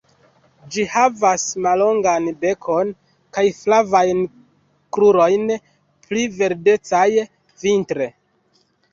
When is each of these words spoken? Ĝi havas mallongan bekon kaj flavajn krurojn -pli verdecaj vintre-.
Ĝi 0.75 0.83
havas 0.91 1.41
mallongan 1.65 2.23
bekon 2.45 2.93
kaj 3.37 3.43
flavajn 3.57 4.23
krurojn 4.97 5.45
-pli 5.57 6.23
verdecaj 6.39 7.05
vintre-. 7.65 8.09